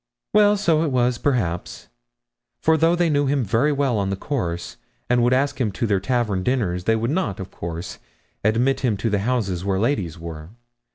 [0.33, 1.87] 'Well, so it was perhaps;
[2.59, 4.77] for though they knew him very well on the course,
[5.11, 7.99] and would ask him to their tavern dinners, they would not, of course,
[8.43, 10.49] admit him to the houses where ladies were.